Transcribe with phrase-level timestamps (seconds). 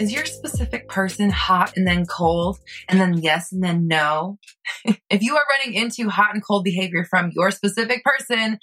[0.00, 2.58] Is your specific person hot and then cold
[2.88, 4.38] and then yes and then no?
[5.10, 8.58] if you are running into hot and cold behavior from your specific person,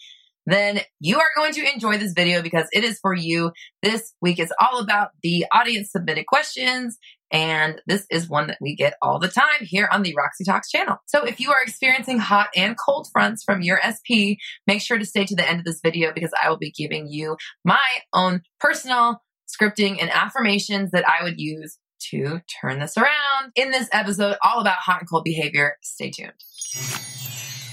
[0.45, 3.51] then you are going to enjoy this video because it is for you.
[3.81, 6.97] This week is all about the audience submitted questions.
[7.31, 10.69] And this is one that we get all the time here on the Roxy Talks
[10.69, 10.97] channel.
[11.07, 15.05] So if you are experiencing hot and cold fronts from your SP, make sure to
[15.05, 18.41] stay to the end of this video because I will be giving you my own
[18.59, 21.77] personal scripting and affirmations that I would use
[22.11, 25.77] to turn this around in this episode all about hot and cold behavior.
[25.81, 26.33] Stay tuned.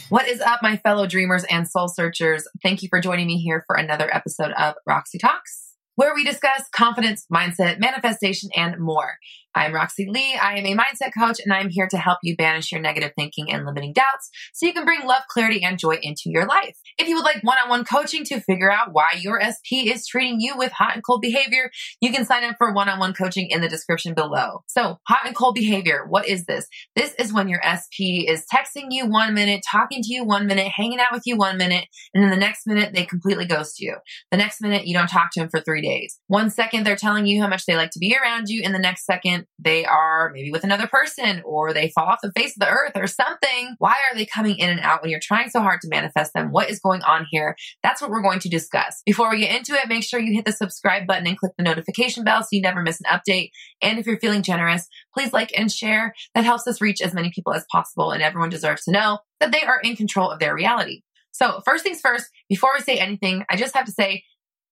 [0.08, 2.46] What is up, my fellow dreamers and soul searchers?
[2.62, 6.64] Thank you for joining me here for another episode of Roxy Talks, where we discuss
[6.74, 9.16] confidence, mindset, manifestation, and more.
[9.54, 10.34] I'm Roxy Lee.
[10.34, 13.52] I am a mindset coach and I'm here to help you banish your negative thinking
[13.52, 16.74] and limiting doubts so you can bring love, clarity, and joy into your life.
[16.98, 20.06] If you would like one on one coaching to figure out why your SP is
[20.06, 23.12] treating you with hot and cold behavior, you can sign up for one on one
[23.12, 24.62] coaching in the description below.
[24.68, 26.66] So, hot and cold behavior, what is this?
[26.96, 30.68] This is when your SP is texting you one minute, talking to you one minute,
[30.74, 33.96] hanging out with you one minute, and then the next minute they completely ghost you.
[34.30, 36.18] The next minute you don't talk to them for three days.
[36.28, 38.78] One second they're telling you how much they like to be around you, and the
[38.78, 42.60] next second they are maybe with another person or they fall off the face of
[42.60, 43.74] the earth or something.
[43.78, 46.50] Why are they coming in and out when you're trying so hard to manifest them?
[46.50, 47.56] What is going on here?
[47.82, 49.02] That's what we're going to discuss.
[49.04, 51.64] Before we get into it, make sure you hit the subscribe button and click the
[51.64, 53.50] notification bell so you never miss an update.
[53.80, 56.14] And if you're feeling generous, please like and share.
[56.34, 59.52] That helps us reach as many people as possible and everyone deserves to know that
[59.52, 61.02] they are in control of their reality.
[61.32, 64.24] So first things first, before we say anything, I just have to say,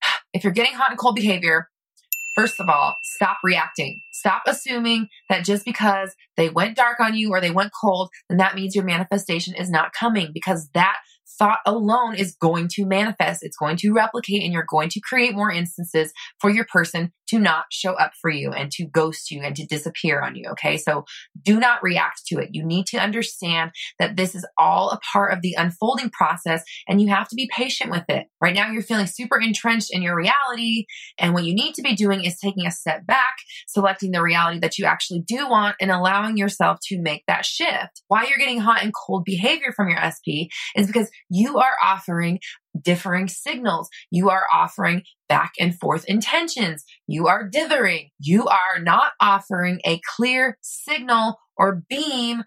[0.32, 1.68] if you're getting hot and cold behavior,
[2.34, 4.02] First of all, stop reacting.
[4.12, 8.38] Stop assuming that just because they went dark on you or they went cold, then
[8.38, 10.96] that means your manifestation is not coming because that
[11.38, 13.42] thought alone is going to manifest.
[13.42, 17.38] It's going to replicate and you're going to create more instances for your person to
[17.38, 20.50] not show up for you and to ghost you and to disappear on you.
[20.50, 20.76] Okay.
[20.76, 21.04] So
[21.42, 22.50] do not react to it.
[22.52, 27.00] You need to understand that this is all a part of the unfolding process and
[27.00, 28.26] you have to be patient with it.
[28.40, 30.86] Right now, you're feeling super entrenched in your reality.
[31.18, 33.36] And what you need to be doing is taking a step back,
[33.68, 38.02] selecting the reality that you actually do want and allowing yourself to make that shift.
[38.08, 42.40] Why you're getting hot and cold behavior from your SP is because you are offering
[42.82, 43.88] differing signals.
[44.10, 46.84] You are offering back and forth intentions.
[47.06, 48.10] You are dithering.
[48.18, 52.42] You are not offering a clear signal or beam,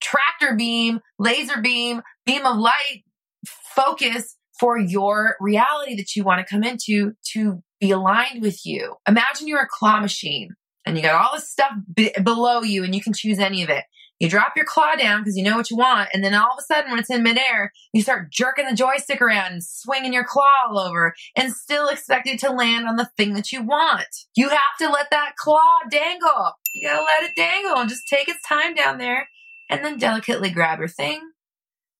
[0.00, 3.02] tractor beam, laser beam, beam of light
[3.46, 8.96] focus for your reality that you want to come into to be aligned with you.
[9.06, 10.50] Imagine you're a claw machine
[10.84, 13.70] and you got all this stuff b- below you and you can choose any of
[13.70, 13.84] it.
[14.18, 16.58] You drop your claw down because you know what you want, and then all of
[16.58, 20.24] a sudden, when it's in midair, you start jerking the joystick around and swinging your
[20.24, 24.08] claw all over, and still expect it to land on the thing that you want.
[24.34, 26.52] You have to let that claw dangle.
[26.74, 29.28] You gotta let it dangle and just take its time down there,
[29.70, 31.20] and then delicately grab your thing.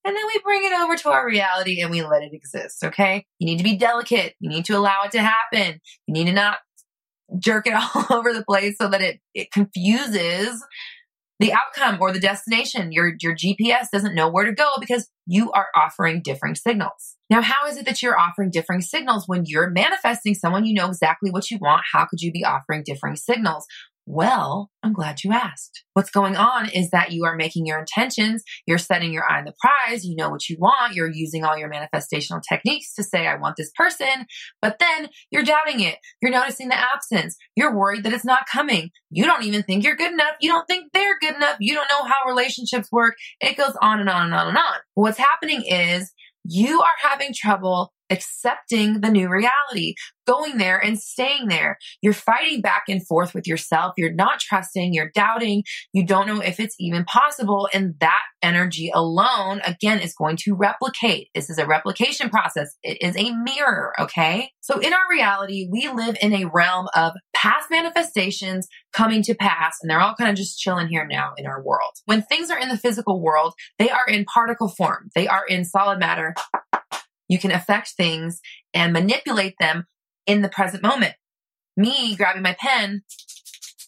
[0.05, 3.27] And then we bring it over to our reality and we let it exist, okay?
[3.39, 4.35] You need to be delicate.
[4.41, 5.81] You need to allow it to happen.
[6.07, 6.59] You need to not
[7.39, 10.65] jerk it all over the place so that it, it confuses
[11.39, 12.93] the outcome or the destination.
[12.93, 17.17] Your, your GPS doesn't know where to go because you are offering differing signals.
[17.31, 20.89] Now, how is it that you're offering differing signals when you're manifesting someone you know
[20.89, 21.83] exactly what you want?
[21.93, 23.67] How could you be offering differing signals?
[24.11, 25.85] Well, I'm glad you asked.
[25.93, 29.45] What's going on is that you are making your intentions, you're setting your eye on
[29.45, 33.27] the prize, you know what you want, you're using all your manifestational techniques to say,
[33.27, 34.25] I want this person,
[34.63, 35.99] but then you're doubting it.
[36.23, 37.37] You're noticing the absence.
[37.55, 38.93] You're worried that it's not coming.
[39.11, 40.37] You don't even think you're good enough.
[40.41, 41.59] You don't think they're good enough.
[41.61, 43.15] You don't know how relationships work.
[43.43, 44.77] It goes on and on and on and on.
[44.95, 46.15] What's happening is
[46.45, 49.95] you are having trouble accepting the new reality,
[50.27, 51.79] going there and staying there.
[52.03, 53.95] You're fighting back and forth with yourself.
[53.97, 55.63] You're not trusting, you're doubting,
[55.93, 57.69] you don't know if it's even possible.
[57.73, 61.29] And that energy alone, again, is going to replicate.
[61.35, 62.77] This is a replication process.
[62.83, 64.51] It is a mirror, okay?
[64.61, 69.77] So in our reality, we live in a realm of past manifestations coming to pass,
[69.81, 71.93] and they're all kind of just chilling here now in our world.
[72.05, 75.65] When things are in the physical world, they are in particle form, they are in
[75.65, 76.35] solid matter
[77.29, 78.41] you can affect things
[78.75, 79.87] and manipulate them
[80.27, 81.15] in the present moment.
[81.77, 83.03] Me grabbing my pen,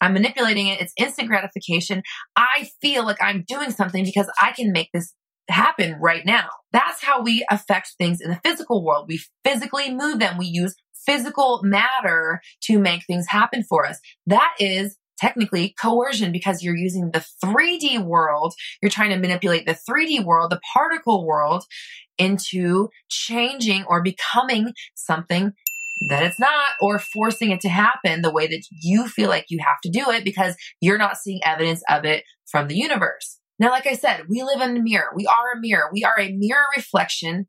[0.01, 0.81] I'm manipulating it.
[0.81, 2.03] It's instant gratification.
[2.37, 5.15] I feel like I'm doing something because I can make this
[5.49, 6.49] happen right now.
[6.73, 9.07] That's how we affect things in the physical world.
[9.09, 10.39] We physically move them.
[10.39, 13.99] We use physical matter to make things happen for us.
[14.27, 18.55] That is technically coercion because you're using the 3D world.
[18.81, 21.65] You're trying to manipulate the 3D world, the particle world
[22.21, 25.53] into changing or becoming something
[26.09, 29.59] that it's not or forcing it to happen the way that you feel like you
[29.59, 33.39] have to do it because you're not seeing evidence of it from the universe.
[33.59, 35.11] Now, like I said, we live in a mirror.
[35.15, 35.91] We are a mirror.
[35.93, 37.47] We are a mirror reflection.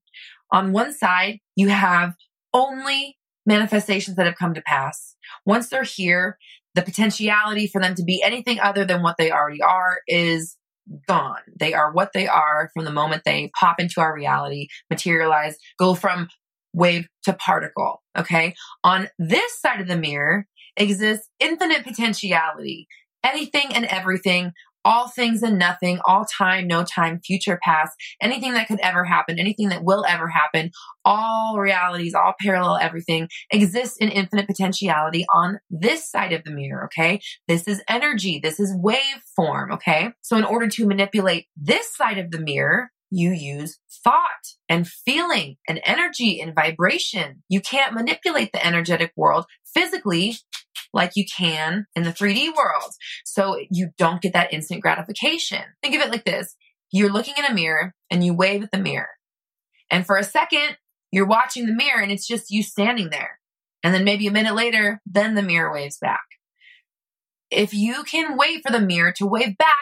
[0.52, 2.16] On one side, you have
[2.54, 5.16] only manifestations that have come to pass.
[5.46, 6.38] Once they're here,
[6.76, 10.58] the potentiality for them to be anything other than what they already are is
[11.08, 11.42] gone.
[11.60, 15.94] They are what they are from the moment they pop into our reality, materialize, go
[15.94, 16.28] from
[16.74, 18.02] wave to particle.
[18.18, 18.54] Okay.
[18.84, 20.48] On this side of the mirror
[20.78, 22.88] exists infinite potentiality.
[23.24, 24.52] Anything and everything
[24.84, 29.40] all things and nothing, all time, no time, future, past, anything that could ever happen,
[29.40, 30.72] anything that will ever happen,
[31.06, 36.86] all realities, all parallel everything exists in infinite potentiality on this side of the mirror.
[36.86, 37.20] Okay.
[37.48, 38.40] This is energy.
[38.42, 39.72] This is waveform.
[39.74, 40.12] Okay.
[40.22, 45.58] So in order to manipulate this side of the mirror, you use thought and feeling
[45.68, 47.44] and energy and vibration.
[47.50, 50.38] You can't manipulate the energetic world physically
[50.94, 52.92] like you can in the 3D world.
[53.26, 55.64] So you don't get that instant gratification.
[55.82, 56.56] Think of it like this.
[56.92, 59.10] You're looking in a mirror and you wave at the mirror.
[59.90, 60.78] And for a second,
[61.12, 63.40] you're watching the mirror and it's just you standing there.
[63.84, 66.22] And then maybe a minute later, then the mirror waves back.
[67.50, 69.78] If you can wait for the mirror to wave back,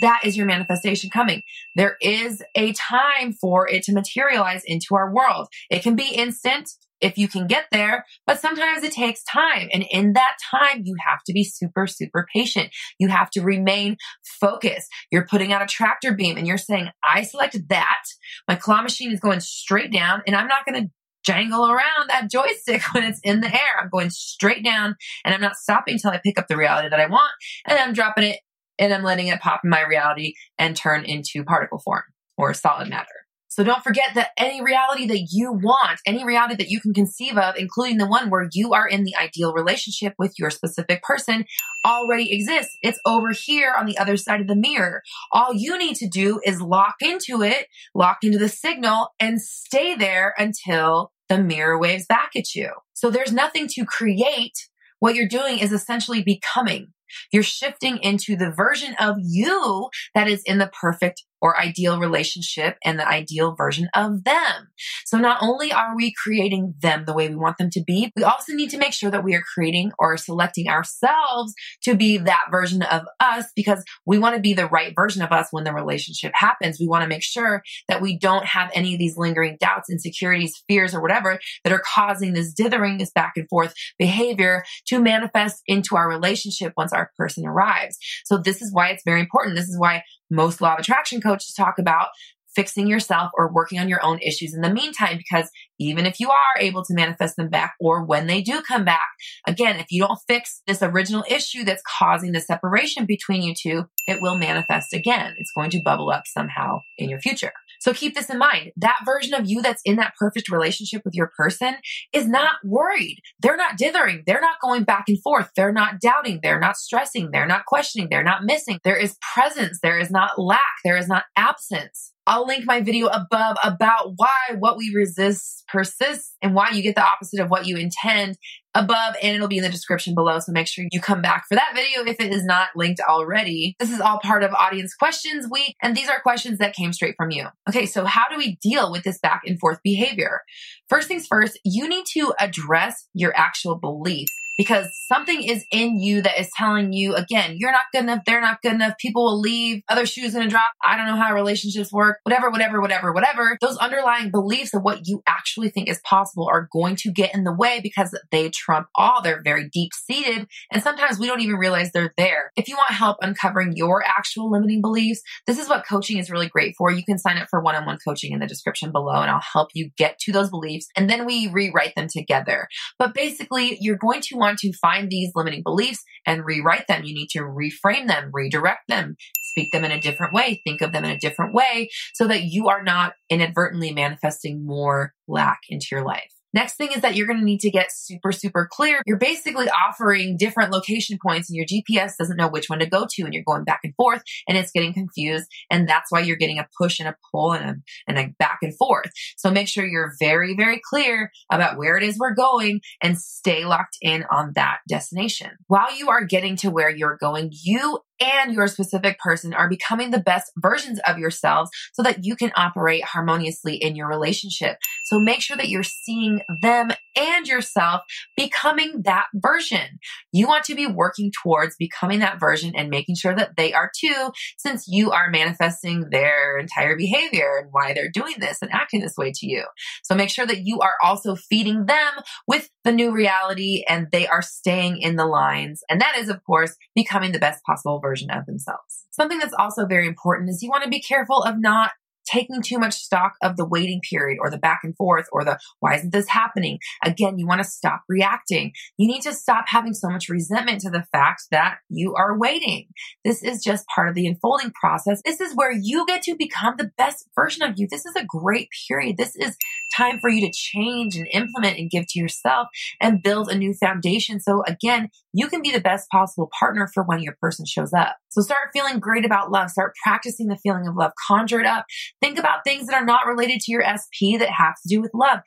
[0.00, 1.42] that is your manifestation coming.
[1.74, 5.48] There is a time for it to materialize into our world.
[5.70, 9.68] It can be instant if you can get there, but sometimes it takes time.
[9.72, 12.70] And in that time, you have to be super, super patient.
[12.98, 13.96] You have to remain
[14.40, 14.88] focused.
[15.10, 18.02] You're putting out a tractor beam and you're saying, I selected that.
[18.46, 20.90] My claw machine is going straight down and I'm not going to
[21.24, 23.80] jangle around that joystick when it's in the air.
[23.80, 27.00] I'm going straight down and I'm not stopping until I pick up the reality that
[27.00, 27.32] I want
[27.66, 28.40] and I'm dropping it
[28.78, 32.04] and I'm letting it pop in my reality and turn into particle form
[32.36, 33.06] or solid matter.
[33.48, 37.36] So don't forget that any reality that you want, any reality that you can conceive
[37.38, 41.46] of, including the one where you are in the ideal relationship with your specific person,
[41.84, 42.76] already exists.
[42.82, 45.02] It's over here on the other side of the mirror.
[45.32, 49.94] All you need to do is lock into it, lock into the signal, and stay
[49.94, 52.70] there until the mirror waves back at you.
[52.92, 54.68] So there's nothing to create.
[54.98, 56.92] What you're doing is essentially becoming.
[57.32, 62.76] You're shifting into the version of you that is in the perfect or ideal relationship
[62.84, 64.68] and the ideal version of them.
[65.04, 68.22] So not only are we creating them the way we want them to be, we
[68.22, 72.46] also need to make sure that we are creating or selecting ourselves to be that
[72.50, 75.72] version of us because we want to be the right version of us when the
[75.72, 76.78] relationship happens.
[76.78, 80.62] We want to make sure that we don't have any of these lingering doubts, insecurities,
[80.68, 85.62] fears, or whatever that are causing this dithering, this back and forth behavior to manifest
[85.66, 87.98] into our relationship once our person arrives.
[88.24, 89.56] So this is why it's very important.
[89.56, 92.08] This is why most law of attraction coaches talk about
[92.54, 96.30] fixing yourself or working on your own issues in the meantime because even if you
[96.30, 99.08] are able to manifest them back or when they do come back
[99.46, 103.84] again if you don't fix this original issue that's causing the separation between you two
[104.06, 108.14] it will manifest again it's going to bubble up somehow in your future so keep
[108.14, 108.72] this in mind.
[108.76, 111.76] That version of you that's in that perfect relationship with your person
[112.12, 113.20] is not worried.
[113.40, 114.24] They're not dithering.
[114.26, 115.50] They're not going back and forth.
[115.56, 116.40] They're not doubting.
[116.42, 117.30] They're not stressing.
[117.30, 118.08] They're not questioning.
[118.10, 118.80] They're not missing.
[118.82, 119.78] There is presence.
[119.82, 120.60] There is not lack.
[120.84, 122.12] There is not absence.
[122.26, 126.94] I'll link my video above about why what we resist persists and why you get
[126.94, 128.38] the opposite of what you intend
[128.74, 130.38] above and it'll be in the description below.
[130.38, 133.74] So make sure you come back for that video if it is not linked already.
[133.78, 137.14] This is all part of audience questions week and these are questions that came straight
[137.16, 137.46] from you.
[137.68, 140.40] Okay, so how do we deal with this back and forth behavior?
[140.88, 146.20] First things first, you need to address your actual beliefs because something is in you
[146.20, 149.40] that is telling you again you're not good enough they're not good enough people will
[149.40, 153.58] leave other shoes gonna drop i don't know how relationships work whatever whatever whatever whatever.
[153.60, 157.44] Those underlying beliefs of what you actually think is possible are going to get in
[157.44, 161.56] the way because they trump all they're very deep seated and sometimes we don't even
[161.56, 162.52] realize they're there.
[162.56, 166.48] If you want help uncovering your actual limiting beliefs this is what coaching is really
[166.48, 166.90] great for.
[166.90, 169.90] You can sign up for one-on-one coaching in the description below and i'll help you
[169.96, 172.68] get to those beliefs and then we rewrite them together.
[172.98, 177.04] But basically you're going to want want to find these limiting beliefs and rewrite them.
[177.04, 180.92] You need to reframe them, redirect them, speak them in a different way, think of
[180.92, 185.88] them in a different way so that you are not inadvertently manifesting more lack into
[185.90, 186.32] your life.
[186.54, 189.02] Next thing is that you're going to need to get super, super clear.
[189.06, 193.06] You're basically offering different location points and your GPS doesn't know which one to go
[193.08, 195.46] to and you're going back and forth and it's getting confused.
[195.70, 197.76] And that's why you're getting a push and a pull and a,
[198.06, 199.10] and a back and forth.
[199.36, 203.64] So make sure you're very, very clear about where it is we're going and stay
[203.64, 205.50] locked in on that destination.
[205.66, 210.10] While you are getting to where you're going, you and your specific person are becoming
[210.10, 214.76] the best versions of yourselves so that you can operate harmoniously in your relationship.
[215.04, 218.02] So make sure that you're seeing them and yourself
[218.36, 219.98] becoming that version.
[220.32, 223.90] You want to be working towards becoming that version and making sure that they are
[223.98, 229.00] too, since you are manifesting their entire behavior and why they're doing this and acting
[229.00, 229.64] this way to you.
[230.04, 232.12] So make sure that you are also feeding them
[232.46, 235.82] with the new reality and they are staying in the lines.
[235.90, 239.04] And that is, of course, becoming the best possible version of themselves.
[239.10, 241.90] Something that's also very important is you want to be careful of not
[242.30, 245.58] taking too much stock of the waiting period or the back and forth or the
[245.80, 246.78] why isn't this happening?
[247.04, 248.72] Again, you want to stop reacting.
[248.96, 252.88] You need to stop having so much resentment to the fact that you are waiting.
[253.24, 255.20] This is just part of the unfolding process.
[255.24, 257.86] This is where you get to become the best version of you.
[257.90, 259.16] This is a great period.
[259.16, 259.56] This is
[259.96, 262.68] time for you to change and implement and give to yourself
[263.00, 264.40] and build a new foundation.
[264.40, 268.16] So again, you can be the best possible partner for when your person shows up.
[268.30, 269.70] So start feeling great about love.
[269.70, 271.12] Start practicing the feeling of love.
[271.26, 271.86] Conjure it up.
[272.20, 275.12] Think about things that are not related to your SP that have to do with
[275.14, 275.40] love.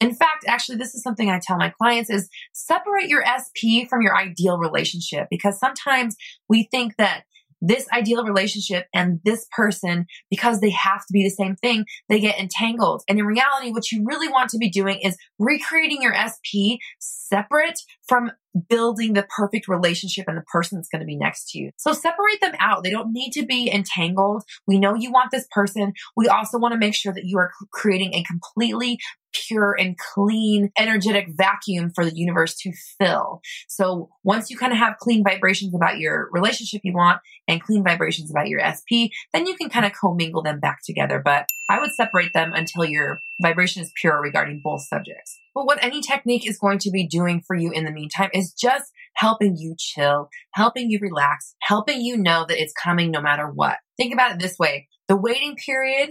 [0.00, 4.00] In fact, actually, this is something I tell my clients is separate your SP from
[4.00, 6.16] your ideal relationship because sometimes
[6.48, 7.24] we think that
[7.60, 12.20] this ideal relationship and this person, because they have to be the same thing, they
[12.20, 13.02] get entangled.
[13.08, 17.80] And in reality, what you really want to be doing is recreating your SP separate
[18.06, 18.32] from
[18.68, 21.70] building the perfect relationship and the person that's going to be next to you.
[21.76, 22.82] So separate them out.
[22.82, 24.42] They don't need to be entangled.
[24.66, 25.92] We know you want this person.
[26.16, 28.98] We also want to make sure that you are creating a completely
[29.32, 33.40] pure and clean energetic vacuum for the universe to fill.
[33.68, 37.84] So once you kind of have clean vibrations about your relationship you want and clean
[37.84, 41.20] vibrations about your SP, then you can kind of commingle them back together.
[41.24, 45.38] But I would separate them until your vibration is pure regarding both subjects.
[45.54, 48.52] But what any technique is going to be doing for you in the meantime is
[48.52, 53.48] just helping you chill, helping you relax, helping you know that it's coming no matter
[53.48, 53.78] what.
[53.96, 54.88] Think about it this way.
[55.08, 56.10] The waiting period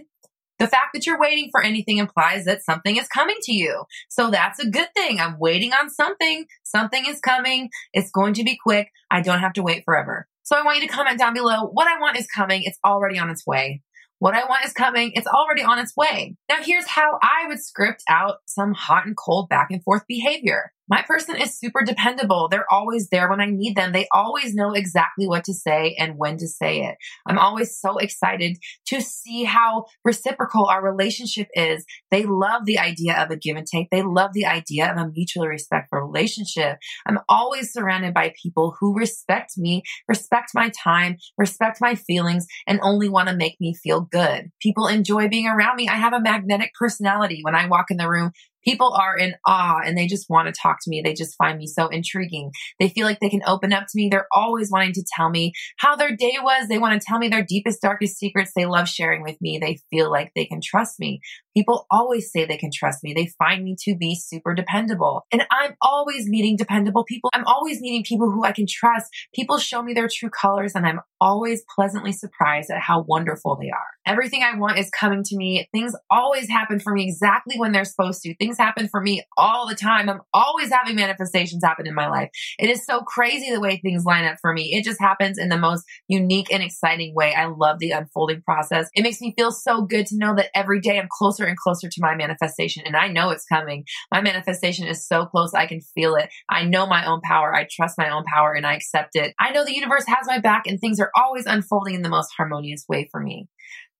[0.60, 3.86] the fact that you're waiting for anything implies that something is coming to you.
[4.10, 5.20] So that's a good thing.
[5.20, 6.46] I'm waiting on something.
[6.64, 7.70] Something is coming.
[7.94, 8.90] It's going to be quick.
[9.10, 10.28] I don't have to wait forever.
[10.44, 11.68] So I want you to comment down below.
[11.72, 12.64] What I want is coming.
[12.64, 13.82] It's already on its way.
[14.20, 15.12] What I want is coming.
[15.14, 16.36] It's already on its way.
[16.50, 20.74] Now here's how I would script out some hot and cold back and forth behavior.
[20.90, 22.48] My person is super dependable.
[22.50, 23.92] They're always there when I need them.
[23.92, 26.96] They always know exactly what to say and when to say it.
[27.28, 31.86] I'm always so excited to see how reciprocal our relationship is.
[32.12, 33.90] They love the idea of a give and take.
[33.92, 36.78] They love the idea of a mutually respectful relationship.
[37.06, 42.80] I'm always surrounded by people who respect me, respect my time, respect my feelings, and
[42.82, 44.52] only want to make me feel good.
[44.60, 45.88] People enjoy being around me.
[45.88, 47.42] I have a magnetic personality.
[47.44, 48.32] When I walk in the room,
[48.64, 51.02] people are in awe and they just want to talk to me.
[51.02, 52.52] They just find me so intriguing.
[52.80, 54.10] They feel like they can open up to me.
[54.10, 56.68] They're always wanting to tell me how their day was.
[56.68, 58.52] They want to tell me their deepest, darkest secrets.
[58.56, 59.60] They love sharing with me.
[59.60, 61.22] They feel like they can trust me.
[61.60, 63.14] People always say they can trust me.
[63.14, 65.26] They find me to be super dependable.
[65.30, 67.30] And I'm always meeting dependable people.
[67.34, 69.08] I'm always meeting people who I can trust.
[69.36, 73.70] People show me their true colors and I'm always pleasantly surprised at how wonderful they
[73.72, 73.88] are.
[74.06, 75.68] Everything I want is coming to me.
[75.74, 78.34] Things always happen for me exactly when they're supposed to.
[78.38, 80.10] Things happen for me all the time.
[80.10, 82.30] I'm always having manifestations happen in my life.
[82.58, 84.74] It is so crazy the way things line up for me.
[84.74, 87.34] It just happens in the most unique and exciting way.
[87.36, 88.90] I love the unfolding process.
[88.96, 91.90] It makes me feel so good to know that every day I'm closer and closer
[91.90, 93.84] to my manifestation and I know it's coming.
[94.12, 95.54] My manifestation is so close.
[95.54, 96.30] I can feel it.
[96.50, 97.54] I know my own power.
[97.54, 99.34] I trust my own power and I accept it.
[99.40, 102.30] I know the universe has my back and things are always unfolding in the most
[102.38, 103.48] harmonious way for me.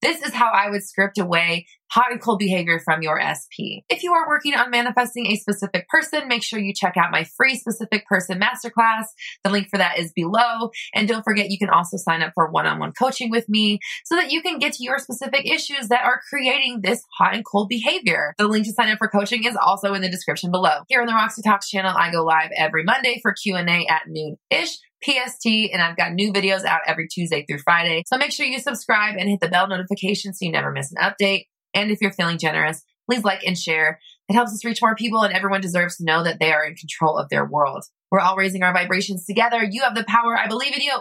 [0.02, 3.84] This is how I would script away hot and cold behavior from your SP.
[3.90, 7.24] If you are working on manifesting a specific person, make sure you check out my
[7.24, 9.06] free specific person masterclass.
[9.44, 10.70] The link for that is below.
[10.94, 14.32] And don't forget, you can also sign up for one-on-one coaching with me so that
[14.32, 18.34] you can get to your specific issues that are creating this hot and cold behavior.
[18.38, 20.82] The link to sign up for coaching is also in the description below.
[20.88, 24.78] Here on the Roxy Talks channel, I go live every Monday for Q&A at noon-ish.
[25.02, 28.04] PST, and I've got new videos out every Tuesday through Friday.
[28.06, 30.98] So make sure you subscribe and hit the bell notification so you never miss an
[31.02, 31.46] update.
[31.74, 34.00] And if you're feeling generous, please like and share.
[34.28, 36.76] It helps us reach more people, and everyone deserves to know that they are in
[36.76, 37.84] control of their world.
[38.12, 39.64] We're all raising our vibrations together.
[39.64, 40.38] You have the power.
[40.38, 40.98] I believe in you.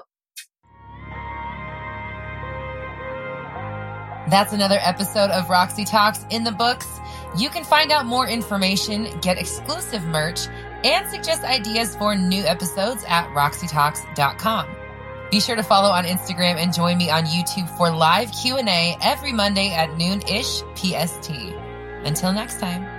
[4.31, 6.87] That's another episode of Roxy Talks in the books.
[7.37, 10.49] You can find out more information, get exclusive merch,
[10.85, 14.78] and suggest ideas for new episodes at roxytalks.com.
[15.31, 19.33] Be sure to follow on Instagram and join me on YouTube for live Q&A every
[19.33, 21.31] Monday at noon-ish PST.
[22.05, 22.98] Until next time.